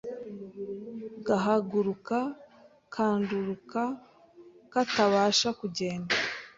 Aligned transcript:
gahaguruka 1.25 2.17
kandurukakatabasha 2.93 5.47
kugenda 5.59 6.13